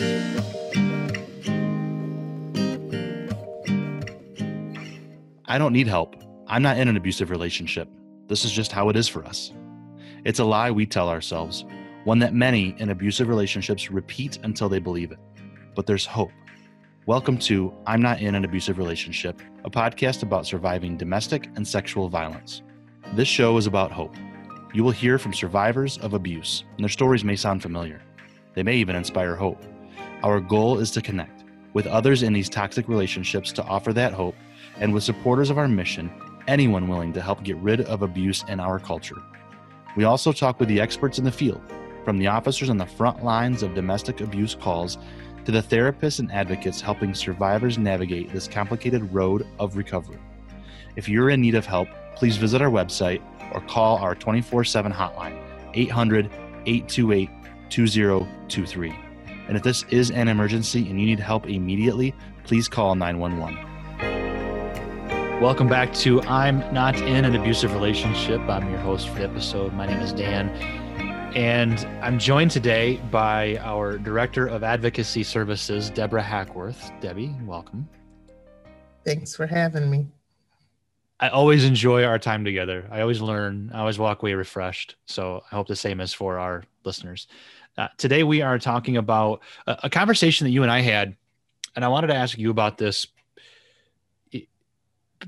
[0.00, 0.04] I
[5.58, 6.14] don't need help.
[6.46, 7.88] I'm not in an abusive relationship.
[8.28, 9.52] This is just how it is for us.
[10.24, 11.64] It's a lie we tell ourselves,
[12.04, 15.18] one that many in abusive relationships repeat until they believe it.
[15.74, 16.30] But there's hope.
[17.06, 22.08] Welcome to I'm Not in an Abusive Relationship, a podcast about surviving domestic and sexual
[22.08, 22.62] violence.
[23.14, 24.14] This show is about hope.
[24.72, 28.00] You will hear from survivors of abuse, and their stories may sound familiar.
[28.54, 29.60] They may even inspire hope.
[30.24, 34.34] Our goal is to connect with others in these toxic relationships to offer that hope
[34.80, 36.10] and with supporters of our mission,
[36.48, 39.22] anyone willing to help get rid of abuse in our culture.
[39.96, 41.60] We also talk with the experts in the field,
[42.04, 44.98] from the officers on the front lines of domestic abuse calls
[45.44, 50.18] to the therapists and advocates helping survivors navigate this complicated road of recovery.
[50.96, 53.22] If you're in need of help, please visit our website
[53.54, 55.40] or call our 24 7 hotline,
[55.74, 56.26] 800
[56.66, 57.30] 828
[57.70, 59.07] 2023.
[59.48, 63.56] And if this is an emergency and you need help immediately, please call 911.
[65.40, 68.42] Welcome back to I'm Not in an Abusive Relationship.
[68.42, 69.72] I'm your host for the episode.
[69.72, 70.50] My name is Dan.
[71.34, 76.92] And I'm joined today by our Director of Advocacy Services, Deborah Hackworth.
[77.00, 77.88] Debbie, welcome.
[79.02, 80.08] Thanks for having me.
[81.20, 82.86] I always enjoy our time together.
[82.90, 84.96] I always learn, I always walk away refreshed.
[85.06, 87.26] So I hope the same is for our listeners.
[87.78, 91.16] Uh, today, we are talking about a, a conversation that you and I had.
[91.76, 93.06] And I wanted to ask you about this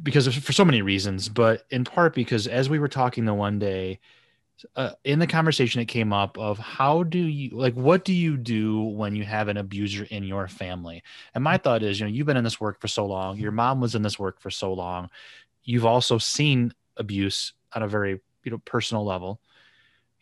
[0.02, 3.34] because of, for so many reasons, but in part because as we were talking the
[3.34, 4.00] one day,
[4.74, 8.36] uh, in the conversation it came up of how do you like what do you
[8.36, 11.02] do when you have an abuser in your family
[11.34, 13.52] and my thought is you know you've been in this work for so long your
[13.52, 15.08] mom was in this work for so long
[15.64, 19.40] you've also seen abuse on a very you know personal level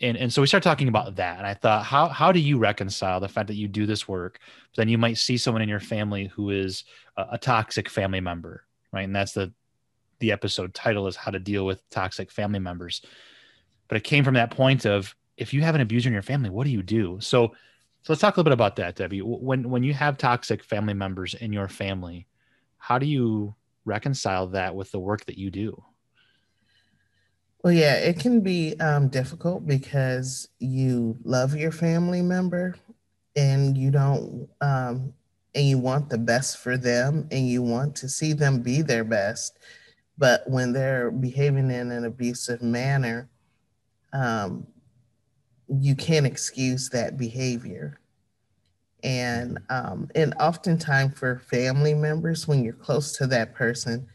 [0.01, 2.59] and and so we started talking about that and i thought how how do you
[2.59, 5.69] reconcile the fact that you do this work but then you might see someone in
[5.69, 6.85] your family who is
[7.17, 9.05] a, a toxic family member right?
[9.05, 9.53] And that's the
[10.21, 13.03] the episode title is how to deal with toxic family members.
[13.87, 16.51] But it came from that point of if you have an abuser in your family
[16.51, 17.19] what do you do?
[17.21, 17.55] So
[18.03, 19.21] so let's talk a little bit about that debbie.
[19.23, 22.27] When when you have toxic family members in your family
[22.79, 25.83] how do you reconcile that with the work that you do
[27.69, 32.75] well yeah it can be um, difficult because you love your family member
[33.37, 35.13] and you don't um,
[35.55, 39.05] and you want the best for them and you want to see them be their
[39.05, 39.59] best
[40.19, 43.31] but when they're behaving in an abusive manner,
[44.13, 44.67] um,
[45.69, 48.01] you can't excuse that behavior.
[49.05, 54.09] And um, and oftentimes for family members, when you're close to that person,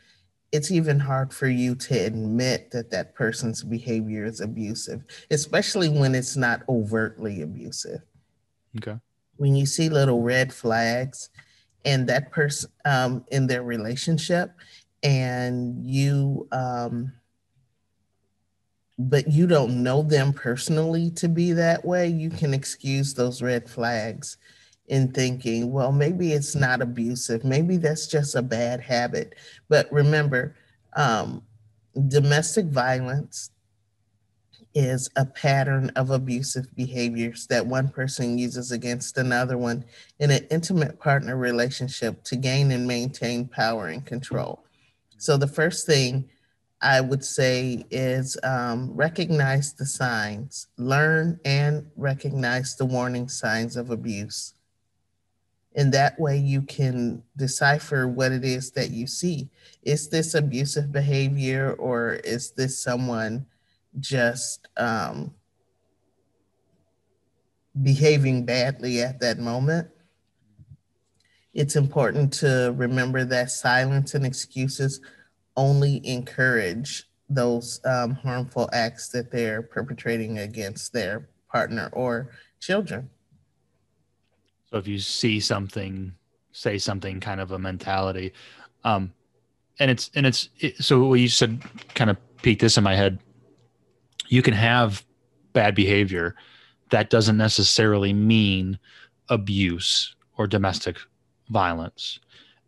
[0.54, 6.14] it's even hard for you to admit that that person's behavior is abusive, especially when
[6.14, 8.02] it's not overtly abusive.
[8.78, 8.98] Okay.
[9.38, 11.30] When you see little red flags,
[11.86, 14.52] and that person um, in their relationship
[15.02, 17.12] and you um,
[19.00, 23.70] but you don't know them personally to be that way you can excuse those red
[23.70, 24.38] flags
[24.94, 29.34] in thinking well maybe it's not abusive maybe that's just a bad habit
[29.68, 30.56] but remember
[30.96, 31.42] um,
[32.08, 33.50] domestic violence
[34.76, 39.84] is a pattern of abusive behaviors that one person uses against another one
[40.20, 44.64] in an intimate partner relationship to gain and maintain power and control.
[45.18, 46.30] So the first thing
[46.82, 53.90] I would say is um, recognize the signs, learn and recognize the warning signs of
[53.90, 54.54] abuse.
[55.76, 59.50] In that way, you can decipher what it is that you see.
[59.82, 63.46] Is this abusive behavior or is this someone
[64.00, 65.34] just um,
[67.82, 69.88] behaving badly at that moment?
[71.54, 75.02] It's important to remember that silence and excuses
[75.56, 83.10] only encourage those um, harmful acts that they're perpetrating against their partner or children.
[84.74, 86.12] So if you see something,
[86.52, 88.34] say something kind of a mentality,
[88.84, 89.14] um,
[89.80, 91.62] and it's and it's it, so what you said
[91.94, 93.20] kind of peaked this in my head.
[94.30, 95.06] You can have
[95.54, 96.34] bad behavior.
[96.90, 98.80] That doesn't necessarily mean
[99.30, 100.98] abuse or domestic
[101.50, 102.20] violence.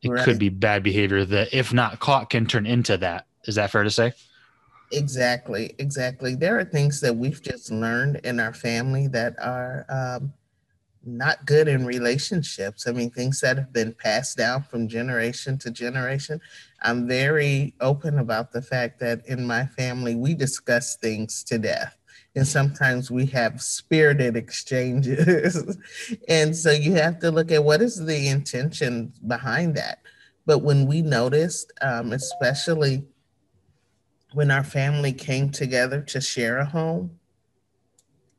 [0.04, 0.24] It right.
[0.24, 3.26] could be bad behavior that, if not caught, can turn into that.
[3.46, 4.14] Is that fair to say?
[4.92, 6.36] Exactly, exactly.
[6.36, 10.32] There are things that we've just learned in our family that are um,
[11.06, 12.88] not good in relationships.
[12.88, 16.42] I mean, things that have been passed down from generation to generation.
[16.82, 21.98] I'm very open about the fact that in my family, we discuss things to death.
[22.36, 25.78] and sometimes we have spirited exchanges.
[26.28, 30.00] and so you have to look at what is the intention behind that.
[30.46, 33.06] But when we noticed, um, especially
[34.34, 37.20] when our family came together to share a home,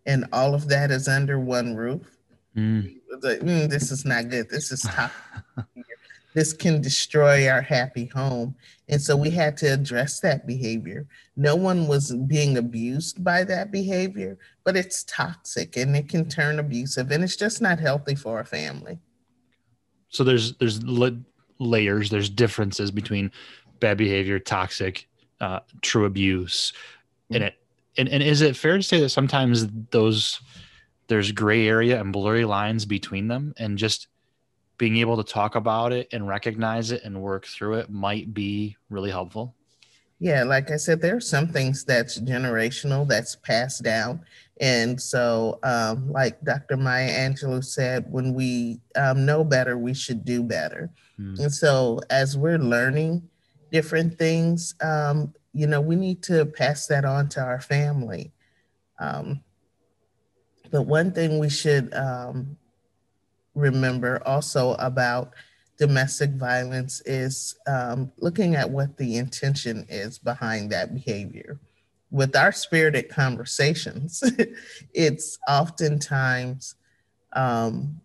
[0.04, 2.15] and all of that is under one roof,
[2.56, 2.96] mm.
[3.22, 4.48] Like, mm, this is not good.
[4.50, 5.14] This is tough.
[6.34, 8.54] this can destroy our happy home.
[8.88, 11.06] And so we had to address that behavior.
[11.36, 16.58] No one was being abused by that behavior, but it's toxic and it can turn
[16.58, 18.98] abusive and it's just not healthy for a family.
[20.10, 20.82] So there's there's
[21.58, 23.32] layers, there's differences between
[23.80, 25.08] bad behavior, toxic,
[25.40, 27.36] uh, true abuse, mm-hmm.
[27.36, 27.54] and it
[27.98, 30.40] and, and is it fair to say that sometimes those
[31.08, 34.08] there's gray area and blurry lines between them and just
[34.78, 38.76] being able to talk about it and recognize it and work through it might be
[38.90, 39.54] really helpful.
[40.18, 44.22] Yeah, like I said, there are some things that's generational, that's passed down.
[44.60, 46.78] And so, um, like Dr.
[46.78, 50.90] Maya Angelou said, when we um, know better, we should do better.
[51.20, 51.38] Mm.
[51.40, 53.28] And so, as we're learning
[53.70, 58.32] different things, um, you know, we need to pass that on to our family.
[58.98, 59.42] Um,
[60.70, 62.56] but one thing we should um,
[63.54, 65.32] remember also about
[65.78, 71.58] domestic violence is um, looking at what the intention is behind that behavior.
[72.10, 74.22] With our spirited conversations,
[74.94, 76.76] it's oftentimes,
[77.32, 78.00] um,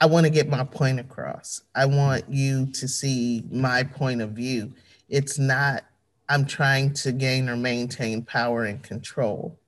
[0.00, 1.62] I want to get my point across.
[1.74, 4.74] I want you to see my point of view.
[5.08, 5.84] It's not,
[6.28, 9.58] I'm trying to gain or maintain power and control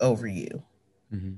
[0.00, 0.62] over you.
[1.14, 1.32] Mm-hmm.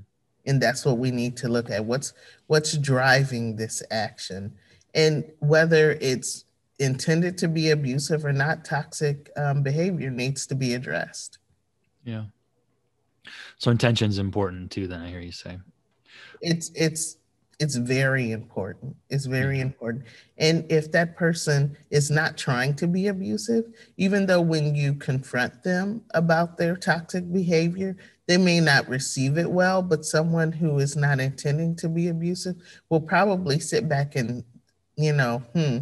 [0.45, 1.83] And that's what we need to look at.
[1.83, 2.13] What's
[2.47, 4.53] what's driving this action?
[4.93, 6.45] And whether it's
[6.79, 11.39] intended to be abusive or not toxic um, behavior needs to be addressed.
[12.03, 12.25] Yeah.
[13.57, 15.59] So intention is important too then i hear you say.
[16.41, 17.17] It's it's
[17.59, 19.67] it's very important it's very mm-hmm.
[19.67, 20.05] important
[20.37, 23.65] and if that person is not trying to be abusive
[23.97, 27.95] even though when you confront them about their toxic behavior
[28.27, 32.57] they may not receive it well, but someone who is not intending to be abusive
[32.89, 34.43] will probably sit back and,
[34.97, 35.77] you know, hmm,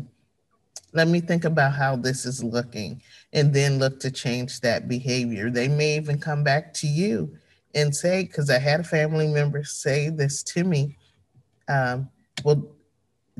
[0.93, 3.01] let me think about how this is looking
[3.33, 5.49] and then look to change that behavior.
[5.49, 7.35] They may even come back to you
[7.73, 10.97] and say, because I had a family member say this to me,
[11.67, 12.09] um,
[12.43, 12.67] well,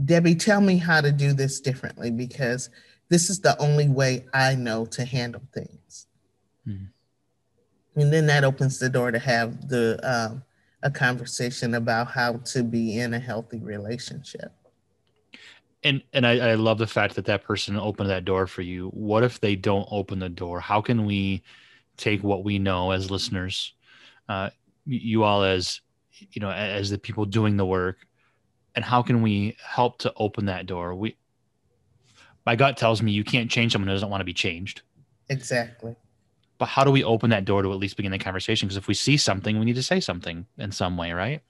[0.04, 2.70] Debbie, tell me how to do this differently because
[3.10, 6.08] this is the only way I know to handle things.
[6.68, 6.86] Mm-hmm
[7.96, 10.44] and then that opens the door to have the um,
[10.84, 14.52] a conversation about how to be in a healthy relationship.
[15.84, 18.90] And and I, I, love the fact that that person opened that door for you.
[18.90, 20.60] What if they don't open the door?
[20.60, 21.44] How can we
[21.98, 23.74] take what we know as listeners
[24.28, 24.50] uh,
[24.86, 25.82] you all as
[26.32, 28.08] you know as the people doing the work
[28.76, 31.16] and how can we help to open that door we
[32.46, 34.82] my gut tells me you can't change someone who doesn't want to be changed
[35.30, 35.96] exactly
[36.58, 38.68] but how do we open that door to at least begin the conversation?
[38.68, 41.42] Because if we see something, we need to say something in some way, right?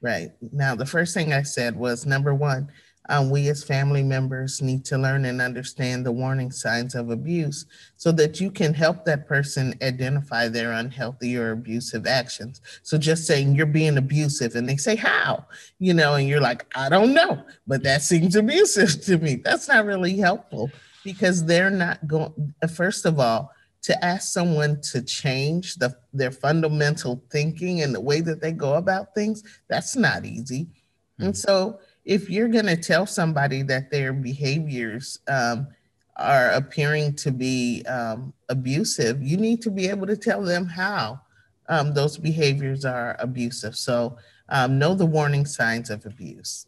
[0.00, 0.30] Right.
[0.52, 2.70] Now, the first thing I said was number one,
[3.08, 7.66] um, we as family members need to learn and understand the warning signs of abuse
[7.96, 12.60] so that you can help that person identify their unhealthy or abusive actions.
[12.82, 15.46] So just saying you're being abusive and they say, How?
[15.78, 19.36] You know, and you're like, I don't know, but that seems abusive to me.
[19.36, 20.70] That's not really helpful
[21.04, 23.50] because they're not going, first of all,
[23.82, 28.74] to ask someone to change the, their fundamental thinking and the way that they go
[28.74, 30.64] about things, that's not easy.
[30.64, 31.24] Mm-hmm.
[31.24, 35.68] And so, if you're going to tell somebody that their behaviors um,
[36.16, 41.20] are appearing to be um, abusive, you need to be able to tell them how
[41.68, 43.76] um, those behaviors are abusive.
[43.76, 44.16] So,
[44.48, 46.66] um, know the warning signs of abuse.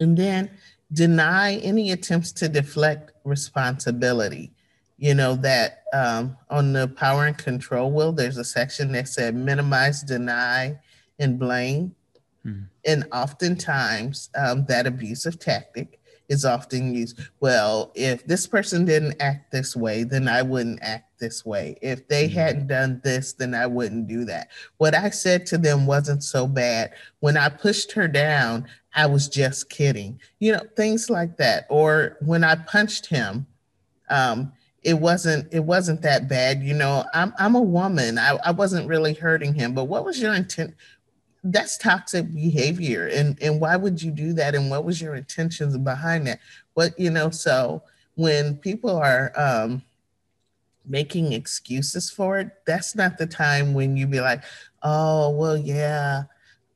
[0.00, 0.50] And then
[0.92, 4.52] deny any attempts to deflect responsibility
[4.98, 9.34] you know that um, on the power and control wheel there's a section that said
[9.34, 10.78] minimize deny
[11.18, 11.94] and blame
[12.46, 12.62] mm-hmm.
[12.84, 19.52] and oftentimes um, that abusive tactic is often used well if this person didn't act
[19.52, 21.76] this way then i wouldn't act this way.
[21.82, 22.38] If they mm-hmm.
[22.38, 24.48] hadn't done this then i wouldn't do that.
[24.78, 26.92] What i said to them wasn't so bad.
[27.20, 30.20] When i pushed her down i was just kidding.
[30.38, 31.66] You know things like that.
[31.68, 33.46] Or when i punched him
[34.08, 36.62] um, it wasn't it wasn't that bad.
[36.62, 38.18] You know i'm i'm a woman.
[38.18, 39.74] I, I wasn't really hurting him.
[39.74, 40.74] But what was your intent
[41.52, 45.76] that's toxic behavior and and why would you do that and what was your intentions
[45.78, 46.40] behind that
[46.74, 47.82] what you know so
[48.14, 49.82] when people are um
[50.88, 54.42] making excuses for it, that's not the time when you be like,
[54.82, 56.24] oh, well, yeah,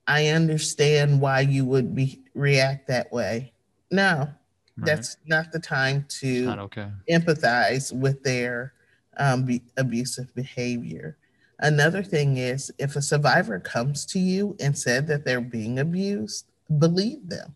[0.06, 3.52] I understand why you would be react that way.
[3.90, 4.30] No, right.
[4.76, 6.88] that's not the time to okay.
[7.10, 8.72] empathize with their
[9.18, 11.16] um, be- abusive behavior.
[11.60, 16.46] Another thing is if a survivor comes to you and said that they're being abused,
[16.78, 17.54] believe them.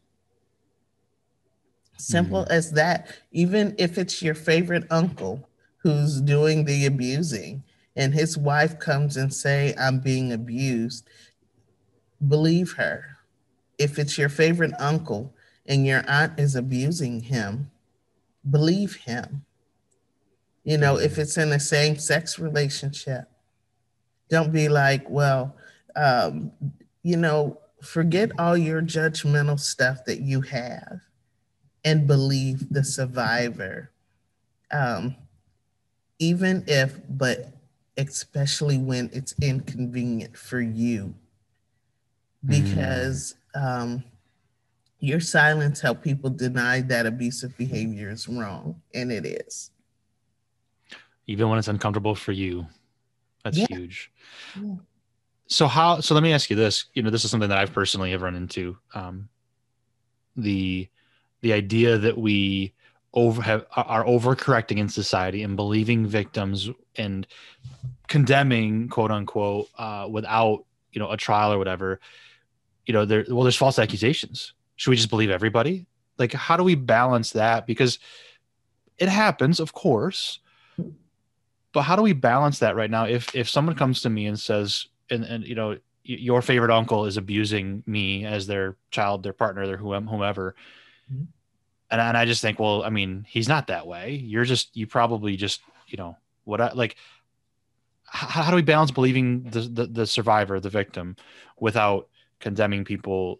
[1.96, 2.52] Simple mm-hmm.
[2.52, 3.08] as that.
[3.32, 5.48] Even if it's your favorite uncle
[5.84, 7.62] who's doing the abusing
[7.94, 11.06] and his wife comes and say i'm being abused
[12.26, 13.04] believe her
[13.78, 15.32] if it's your favorite uncle
[15.66, 17.70] and your aunt is abusing him
[18.50, 19.44] believe him
[20.64, 23.28] you know if it's in a same sex relationship
[24.34, 25.56] don't be like well
[25.96, 26.50] um,
[27.02, 31.00] you know forget all your judgmental stuff that you have
[31.84, 33.90] and believe the survivor
[34.74, 35.14] um,
[36.18, 37.52] even if, but
[37.96, 41.14] especially when it's inconvenient for you,
[42.44, 43.64] because mm.
[43.64, 44.04] um,
[44.98, 49.70] your silence help people deny that abusive behavior is wrong, and it is.
[51.26, 52.66] Even when it's uncomfortable for you,
[53.44, 53.66] that's yeah.
[53.68, 54.10] huge.
[54.60, 54.76] Yeah.
[55.46, 56.00] So how?
[56.00, 56.86] So let me ask you this.
[56.94, 58.76] You know, this is something that I've personally have run into.
[58.94, 59.28] Um,
[60.36, 60.88] the
[61.42, 62.72] the idea that we
[63.12, 67.26] over have are overcorrecting in society and believing victims and
[68.08, 72.00] condemning quote unquote uh, without you know a trial or whatever
[72.86, 75.86] you know there well there's false accusations should we just believe everybody
[76.18, 77.98] like how do we balance that because
[78.98, 80.40] it happens of course
[81.74, 84.40] but how do we balance that right now if if someone comes to me and
[84.40, 89.32] says and and you know your favorite uncle is abusing me as their child their
[89.32, 90.54] partner their whomever
[91.12, 91.24] mm-hmm
[91.94, 94.14] and, and I just think, well, I mean, he's not that way.
[94.14, 96.96] You're just, you probably just, you know, what I like,
[98.04, 101.14] how, how do we balance believing the, the, the, survivor, the victim
[101.58, 102.08] without
[102.40, 103.38] condemning people?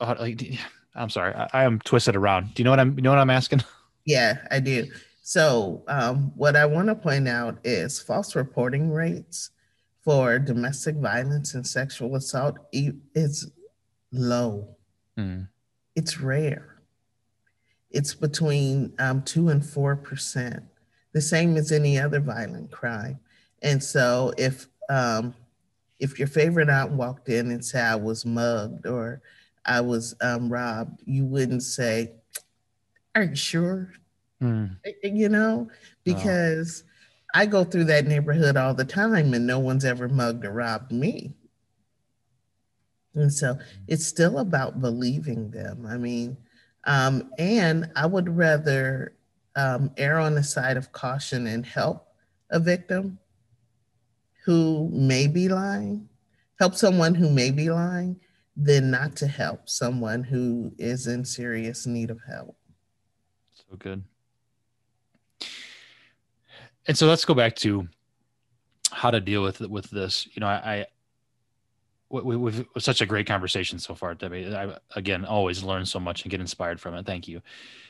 [0.00, 0.42] Uh, like,
[0.96, 2.54] I'm sorry, I, I, am twisted around.
[2.54, 3.62] Do you know what I'm, you know what I'm asking?
[4.04, 4.86] Yeah, I do.
[5.26, 9.50] So um, what I want to point out is false reporting rates
[10.02, 13.50] for domestic violence and sexual assault is
[14.12, 14.76] low.
[15.18, 15.48] Mm.
[15.96, 16.74] It's rare
[17.94, 20.64] it's between um, two and four percent,
[21.12, 23.20] the same as any other violent crime.
[23.62, 25.32] And so, if um,
[26.00, 29.22] if your favorite aunt walked in and said I was mugged or
[29.64, 32.12] I was um, robbed, you wouldn't say,
[33.14, 33.92] "Are you sure?"
[34.42, 34.76] Mm.
[35.02, 35.68] You know,
[36.04, 37.40] because oh.
[37.40, 40.92] I go through that neighborhood all the time, and no one's ever mugged or robbed
[40.92, 41.34] me.
[43.14, 45.86] And so, it's still about believing them.
[45.86, 46.36] I mean,
[46.84, 49.14] um, and I would rather
[49.56, 52.08] um, err on the side of caution and help
[52.50, 53.18] a victim
[54.44, 56.08] who may be lying,
[56.58, 58.20] help someone who may be lying,
[58.56, 62.56] than not to help someone who is in serious need of help.
[63.52, 64.04] So good.
[66.86, 67.88] And so let's go back to
[68.90, 70.28] how to deal with with this.
[70.34, 70.86] You know, I
[72.22, 74.54] we, we've such a great conversation so far, Debbie.
[74.54, 77.06] I again always learn so much and get inspired from it.
[77.06, 77.40] Thank you.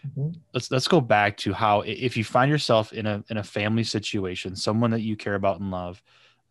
[0.06, 0.38] Mm-hmm.
[0.52, 3.84] Let's let's go back to how if you find yourself in a in a family
[3.84, 6.02] situation, someone that you care about and love,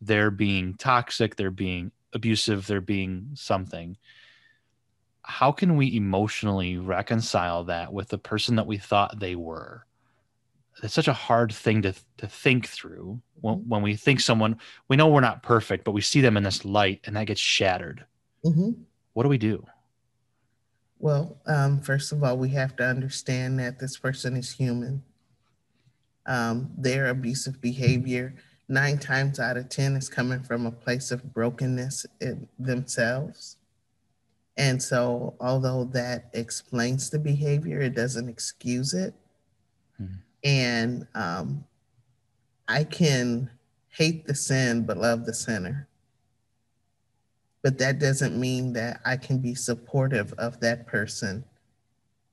[0.02, 3.98] they're being toxic, they're being abusive, they're being something.
[5.24, 9.86] How can we emotionally reconcile that with the person that we thought they were?
[10.82, 14.96] It's such a hard thing to to think through when, when we think someone we
[14.96, 18.06] know we're not perfect but we see them in this light and that gets shattered.
[18.46, 18.72] Mm-hmm.
[19.13, 19.65] what do we do?
[21.00, 25.03] Well um, first of all we have to understand that this person is human.
[26.25, 28.36] Um, their abusive behavior
[28.70, 33.58] nine times out of ten is coming from a place of brokenness in themselves.
[34.56, 39.13] And so although that explains the behavior it doesn't excuse it.
[40.01, 41.64] Mm-hmm and um,
[42.68, 43.50] I can
[43.90, 45.88] hate the sin but love the sinner.
[47.62, 51.46] But that doesn't mean that I can be supportive of that person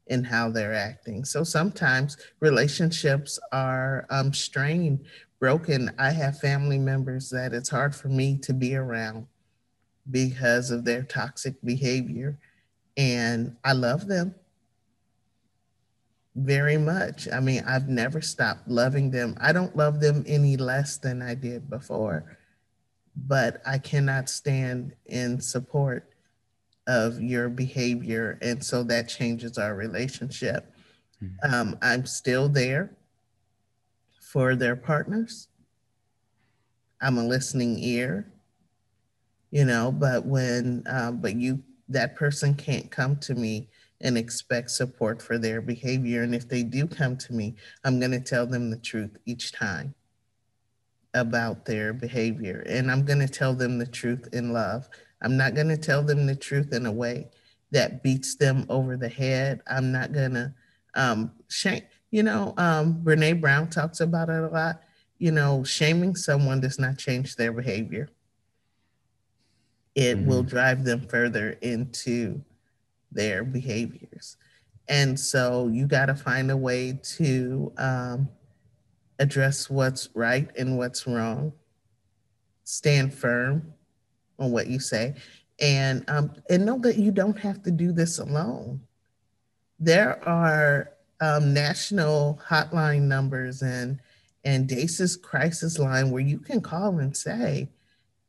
[0.09, 1.25] in how they're acting.
[1.25, 5.07] So sometimes relationships are um, strained,
[5.39, 5.93] broken.
[5.99, 9.29] I have family members that it's hard for me to be around
[10.11, 12.39] because of their toxic behavior.
[12.97, 14.35] And I love them
[16.37, 17.29] very much.
[17.33, 19.37] I mean, I've never stopped loving them.
[19.41, 22.39] I don't love them any less than I did before,
[23.17, 26.13] but I cannot stand in support
[26.87, 28.39] of your behavior.
[28.43, 30.73] And so that changes our relationship.
[31.23, 31.55] Mm-hmm.
[31.55, 32.97] Um, I'm still there
[34.21, 35.49] for their partners.
[37.03, 38.33] I'm a listening ear,
[39.51, 43.69] you know, but when, um, but you, that person can't come to me
[44.01, 46.23] and expect support for their behavior.
[46.23, 47.55] And if they do come to me,
[47.85, 49.95] I'm going to tell them the truth each time
[51.15, 52.65] about their behavior.
[52.67, 54.89] And I'm going to tell them the truth in love.
[55.23, 57.29] I'm not going to tell them the truth in a way
[57.73, 59.61] that beats them over the head.
[59.67, 60.55] I'm not going to
[60.95, 61.83] um, shame.
[62.11, 64.81] You know, um, Brene Brown talks about it a lot.
[65.19, 68.09] You know, shaming someone does not change their behavior.
[69.95, 70.29] It mm-hmm.
[70.29, 72.43] will drive them further into
[73.13, 74.37] their behaviors.
[74.89, 78.29] And so you got to find a way to um,
[79.21, 81.53] address what's right and what's wrong,
[82.65, 83.73] stand firm
[84.39, 85.15] on what you say,
[85.61, 88.81] and um, and know that you don't have to do this alone.
[89.79, 94.01] There are um, national hotline numbers and
[94.45, 97.69] and DASAS crisis line where you can call and say,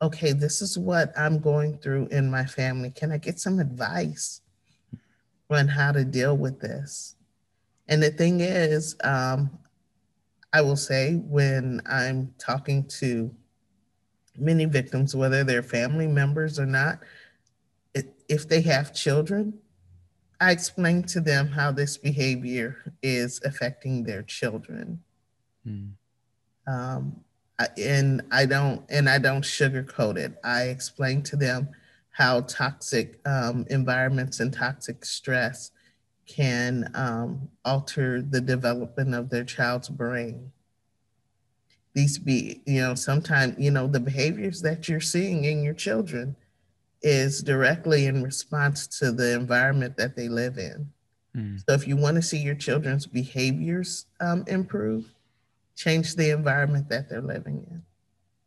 [0.02, 2.92] okay, this is what I'm going through in my family.
[2.92, 4.42] Can I get some advice
[5.52, 7.16] on how to deal with this?
[7.88, 9.58] And the thing is, um,
[10.54, 13.34] I will say when I'm talking to
[14.38, 17.00] many victims, whether they're family members or not,
[18.32, 19.54] if they have children,
[20.40, 25.02] I explain to them how this behavior is affecting their children.
[25.68, 25.92] Mm.
[26.66, 27.24] Um,
[27.78, 30.34] and I don't and I don't sugarcoat it.
[30.44, 31.70] I explain to them
[32.12, 35.72] how toxic um, environments and toxic stress
[36.28, 40.52] can um, alter the development of their child's brain.
[41.94, 46.36] These be, you know, sometimes, you know, the behaviors that you're seeing in your children
[47.02, 50.90] is directly in response to the environment that they live in.
[51.36, 51.64] Mm.
[51.66, 55.06] So if you want to see your children's behaviors um, improve,
[55.76, 57.84] change the environment that they're living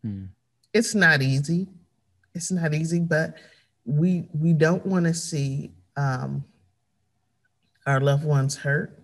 [0.02, 0.11] in.
[0.11, 0.28] Mm.
[0.73, 1.66] It's not easy.
[2.35, 3.37] It's not easy, but
[3.85, 6.45] we we don't want to see um,
[7.87, 9.00] our loved ones hurt.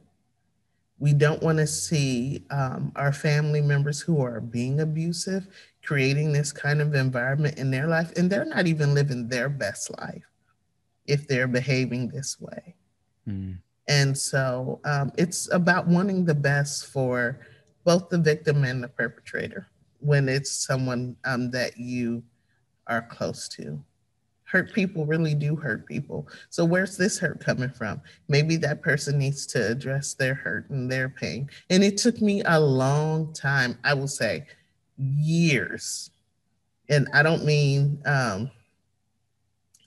[0.99, 5.49] We don't want to see um, our family members who are being abusive
[5.83, 9.91] creating this kind of environment in their life, and they're not even living their best
[9.99, 10.25] life
[11.07, 12.75] if they're behaving this way.
[13.27, 13.59] Mm.
[13.89, 17.41] And so um, it's about wanting the best for
[17.85, 22.23] both the victim and the perpetrator when it's someone um, that you
[22.87, 23.83] are close to.
[24.51, 26.27] Hurt people really do hurt people.
[26.49, 28.01] So, where's this hurt coming from?
[28.27, 31.49] Maybe that person needs to address their hurt and their pain.
[31.71, 34.47] And it took me a long time, I will say,
[34.99, 36.11] years.
[36.89, 38.51] And I don't mean um,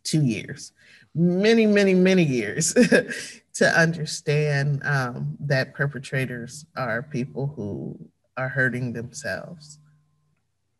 [0.06, 0.72] two years,
[1.14, 2.74] many, many, many years
[3.56, 7.98] to understand um, that perpetrators are people who
[8.38, 9.80] are hurting themselves.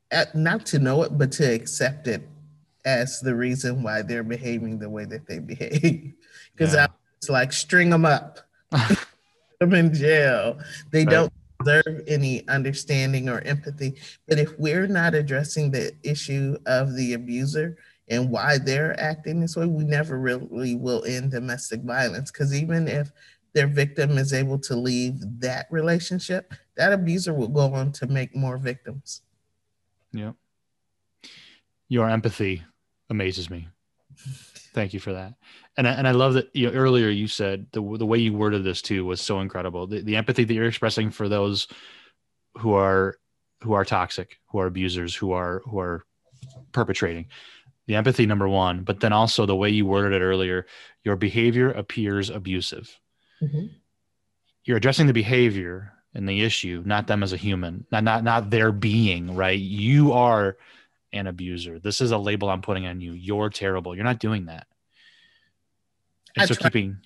[0.10, 2.26] At, not to know it, but to accept it
[2.86, 6.14] as the reason why they're behaving the way that they behave.
[6.56, 6.86] Because yeah.
[7.18, 8.38] it's like string them up,
[9.60, 10.60] them in jail.
[10.92, 11.10] They right.
[11.10, 13.96] don't deserve any understanding or empathy.
[14.28, 17.76] But if we're not addressing the issue of the abuser,
[18.10, 22.32] and why they're acting this way, we never really will end domestic violence.
[22.32, 23.12] Because even if
[23.54, 28.36] their victim is able to leave that relationship, that abuser will go on to make
[28.36, 29.22] more victims.
[30.12, 30.34] Yeah.
[31.88, 32.64] Your empathy
[33.14, 33.68] amazes me.
[34.74, 35.36] Thank you for that.
[35.78, 38.34] And I, and I love that you know, earlier you said the the way you
[38.34, 39.88] worded this too was so incredible.
[39.88, 41.68] The, the empathy that you're expressing for those
[42.58, 43.18] who are
[43.62, 46.06] who are toxic, who are abusers, who are who are
[46.72, 47.28] perpetrating
[47.88, 50.66] the empathy number one but then also the way you worded it earlier
[51.04, 53.00] your behavior appears abusive
[53.42, 53.68] mm-hmm.
[54.64, 58.50] you're addressing the behavior and the issue not them as a human not not not
[58.50, 60.58] their being right you are
[61.14, 61.80] an abuser.
[61.80, 63.14] This is a label i'm putting on you.
[63.14, 63.96] You're terrible.
[63.96, 64.68] You're not doing that.
[66.36, 66.98] And I so try, keeping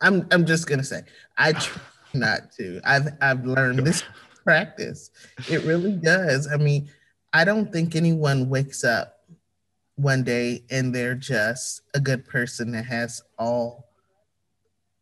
[0.00, 1.02] i'm i'm just gonna say
[1.36, 1.82] i try
[2.14, 2.80] not to.
[2.84, 4.04] I've i've learned this
[4.44, 5.10] practice.
[5.50, 6.46] It really does.
[6.46, 6.88] I mean
[7.32, 9.20] i don't think anyone wakes up
[9.96, 13.88] one day and they're just a good person that has all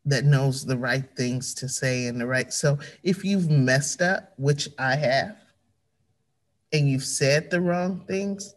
[0.05, 4.33] that knows the right things to say and the right so if you've messed up
[4.37, 5.37] which i have
[6.73, 8.55] and you've said the wrong things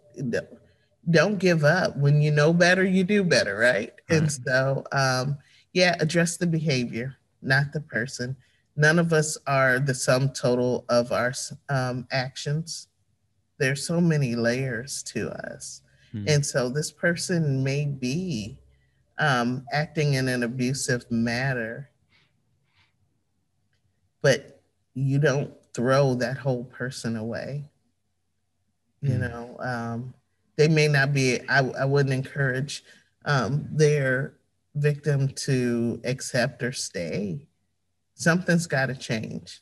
[1.10, 1.98] don't give up.
[1.98, 5.38] When you know better you do better right, and so um
[5.74, 8.36] yeah address the behavior not the person.
[8.76, 11.34] None of us are the sum total of our
[11.70, 12.88] um, actions.
[13.58, 15.82] There's so many layers to us.
[16.12, 16.26] Hmm.
[16.28, 18.58] And so this person may be
[19.18, 21.90] um, acting in an abusive manner,
[24.22, 24.62] but
[24.94, 27.70] you don't throw that whole person away.
[29.02, 29.20] You Mm.
[29.20, 30.14] know, um,
[30.56, 32.84] they may not be, I, I wouldn't encourage
[33.26, 34.34] um, their
[34.76, 37.48] victim to accept or stay.
[38.16, 39.62] Something's got to change.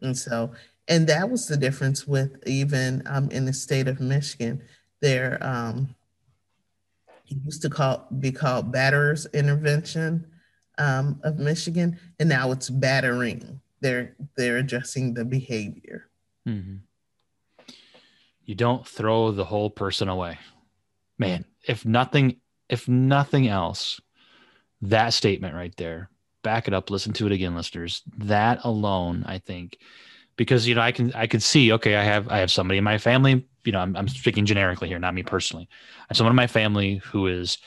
[0.00, 0.52] And so,
[0.86, 4.62] and that was the difference with even um, in the state of Michigan,
[5.00, 5.94] there um,
[7.26, 10.26] used to call be called batterers intervention
[10.78, 13.60] um, of Michigan, and now it's battering.
[13.80, 16.08] They're they're addressing the behavior.
[16.46, 16.80] Mhm.
[18.48, 20.38] You don't throw the whole person away.
[21.18, 24.00] Man, if nothing if nothing else,
[24.80, 26.08] that statement right there,
[26.42, 28.02] back it up, listen to it again, listeners.
[28.16, 29.76] That alone, I think,
[30.36, 32.84] because you know, I can I could see, okay, I have I have somebody in
[32.84, 35.68] my family, you know, I'm, I'm speaking generically here, not me personally.
[36.00, 37.58] I have someone in my family who is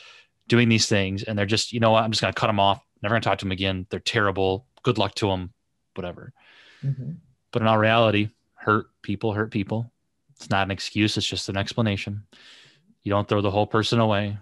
[0.47, 2.83] doing these things and they're just, you know what, I'm just gonna cut them off,
[3.03, 3.85] never gonna talk to them again.
[3.91, 4.65] They're terrible.
[4.81, 5.53] Good luck to them,
[5.93, 6.33] whatever.
[6.83, 7.17] Mhm.
[7.51, 9.91] But in all reality, hurt people hurt people.
[10.41, 12.23] It's not an excuse, it's just an explanation.
[13.03, 14.39] You don't throw the whole person away.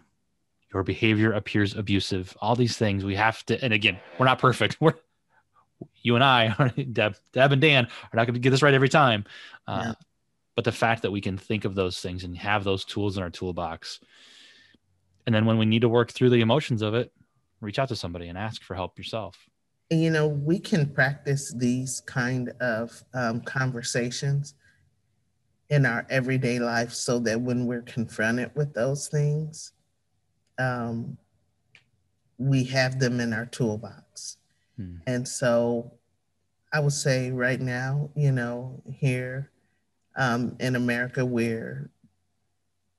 [0.73, 2.37] Your behavior appears abusive.
[2.39, 4.77] All these things we have to, and again, we're not perfect.
[4.81, 4.93] We're
[6.01, 6.47] you and I,
[6.93, 9.25] Deb, Deb and Dan, are not going to get this right every time.
[9.67, 9.93] Uh, Yeah.
[10.55, 13.23] But the fact that we can think of those things and have those tools in
[13.23, 13.99] our toolbox,
[15.25, 17.11] and then when we need to work through the emotions of it,
[17.59, 19.49] reach out to somebody and ask for help yourself.
[19.89, 24.53] You know, we can practice these kind of um, conversations
[25.69, 29.73] in our everyday life so that when we're confronted with those things,
[30.57, 31.17] um,
[32.37, 34.37] we have them in our toolbox.
[34.77, 34.97] Hmm.
[35.05, 35.93] And so
[36.73, 39.51] I would say right now, you know, here
[40.15, 41.89] um, in America, where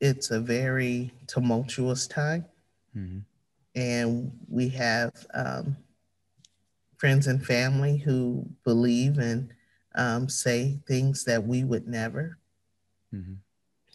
[0.01, 2.45] it's a very tumultuous time,
[2.97, 3.25] Mhm.
[3.75, 5.77] and we have um,
[6.97, 9.53] friends and family who believe and
[9.95, 12.39] um, say things that we would never.
[13.15, 13.39] Mhm.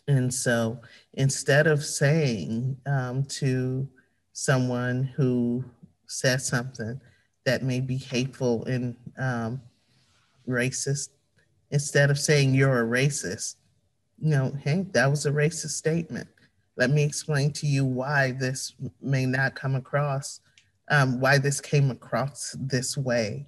[0.08, 0.82] And so
[1.14, 3.88] instead of saying um, to
[4.34, 5.66] someone who
[6.06, 7.00] says something
[7.46, 9.62] that may be hateful and um,
[10.48, 11.10] racist,
[11.72, 13.56] instead of saying you're a racist,
[14.20, 16.28] you know, hey, that was a racist statement.
[16.78, 20.42] Let me explain to you why this may not come across,
[20.90, 23.48] um, why this came across this way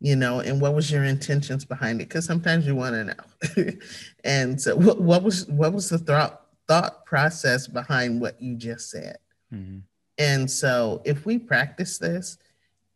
[0.00, 2.08] you know, and what was your intentions behind it?
[2.08, 3.72] Because sometimes you want to know.
[4.24, 8.90] and so, what, what was what was the thought thought process behind what you just
[8.90, 9.18] said?
[9.52, 9.82] Mhm.
[10.18, 12.38] And so, if we practice this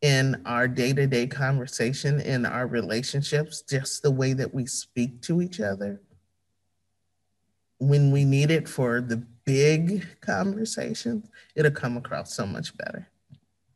[0.01, 5.23] in our day to day conversation, in our relationships, just the way that we speak
[5.23, 6.01] to each other,
[7.79, 13.09] when we need it for the big conversations, it'll come across so much better.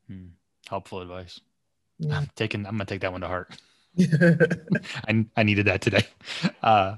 [0.09, 0.27] Hmm.
[0.69, 1.41] Helpful advice.
[1.99, 2.19] Yeah.
[2.19, 2.67] I'm taking.
[2.67, 3.57] I'm gonna take that one to heart.
[5.09, 6.07] I, I needed that today.
[6.63, 6.97] Uh,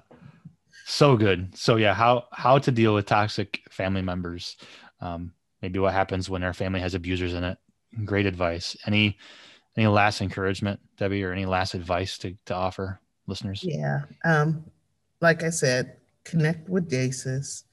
[0.87, 1.57] so good.
[1.57, 4.57] So yeah, how how to deal with toxic family members?
[5.01, 5.33] Um,
[5.63, 7.59] maybe what happens when our family has abusers in it.
[8.05, 8.77] Great advice.
[8.87, 9.19] Any
[9.77, 13.63] any last encouragement, Debbie, or any last advice to to offer listeners?
[13.63, 14.01] Yeah.
[14.25, 14.65] Um,
[15.21, 17.65] like I said, connect with DASAS.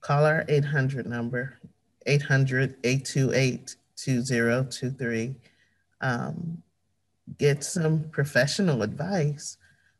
[0.00, 1.58] Call our 800 number,
[2.06, 5.34] 800 828 2023.
[6.00, 6.62] Um,
[7.38, 9.56] get some professional advice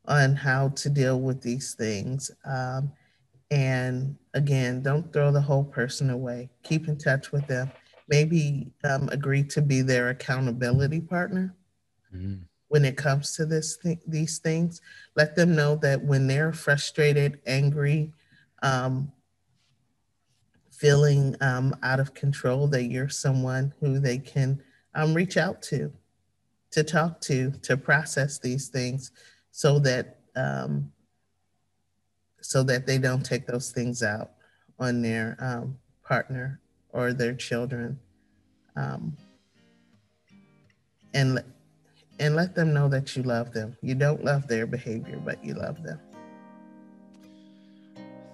[0.07, 2.31] on how to deal with these things.
[2.45, 2.93] Um,
[3.51, 6.51] and again, don't throw the whole person away.
[6.63, 7.71] Keep in touch with them.
[8.09, 11.55] Maybe um, agree to be their accountability partner
[12.15, 12.43] Mhm.
[12.69, 14.81] when it comes to this th- these things.
[15.17, 18.13] Let them know that when they're frustrated, angry,
[18.63, 19.13] um,
[20.71, 24.63] feeling um, out of control, that you're someone who they can
[24.95, 25.93] um, reach out to,
[26.77, 29.11] to talk to, to process these things,
[29.51, 30.93] so that um,
[32.43, 34.33] so that they don't take those things out
[34.79, 36.61] on their um, partner
[36.91, 37.99] or their children.
[38.77, 39.17] Um,
[41.15, 41.43] and
[42.21, 43.75] and let them know that you love them.
[43.81, 45.99] You don't love their behavior, but you love them.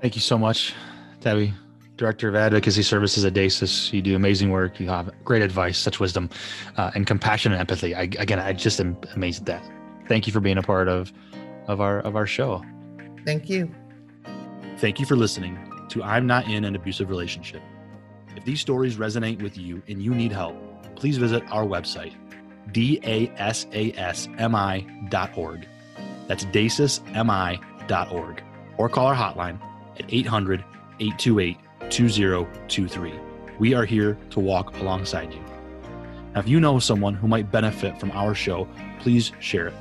[0.00, 0.74] Thank you so much,
[1.20, 1.54] Debbie,
[1.96, 3.92] Director of Advocacy Services at DASAS.
[3.92, 4.80] You do amazing work.
[4.80, 6.30] You have great advice, such wisdom,
[6.76, 7.94] uh, and compassion and empathy.
[7.94, 9.62] I, again, I just am amazed at that.
[10.08, 11.12] Thank you for being a part of
[11.68, 12.64] of our of our show.
[13.24, 13.72] Thank you.
[14.78, 15.56] Thank you for listening
[15.90, 17.62] to I'm Not in an Abusive Relationship.
[18.36, 20.56] If these stories resonate with you and you need help,
[20.96, 22.14] please visit our website,
[22.72, 23.28] dasasmi.org.
[26.26, 28.42] That's dasasmi.org.
[28.78, 29.60] Or call our hotline
[29.98, 30.64] at 800
[31.00, 31.58] 828
[31.92, 33.12] 2023.
[33.58, 35.40] We are here to walk alongside you.
[36.32, 38.66] Now, if you know someone who might benefit from our show,
[38.98, 39.74] please share it.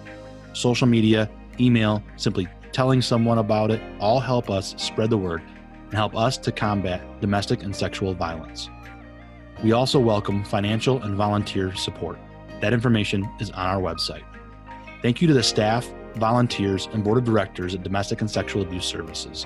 [0.52, 5.42] social media, email, simply telling someone about it all help us spread the word
[5.86, 8.70] and help us to combat domestic and sexual violence.
[9.64, 12.20] We also welcome financial and volunteer support.
[12.60, 14.24] That information is on our website.
[15.02, 18.86] Thank you to the staff, volunteers, and board of directors at Domestic and Sexual Abuse
[18.86, 19.46] Services.